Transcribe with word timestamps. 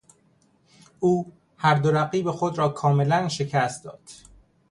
او 0.99 1.31
هر 1.57 1.75
دو 1.75 1.91
رقیب 1.91 2.31
خود 2.31 2.57
را 2.57 2.69
کاملا 2.69 3.27
شکست 3.27 3.83
داد. 3.83 4.09